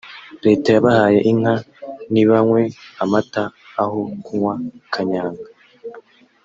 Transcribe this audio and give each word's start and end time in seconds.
Leta 0.45 0.67
yabahaye 0.75 1.19
inka 1.31 1.55
nibanywe 2.11 2.61
amata 3.03 3.43
aho 3.81 3.99
kunywa 4.23 4.53
kanyanga 4.93 5.45